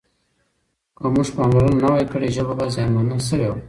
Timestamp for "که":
0.97-1.05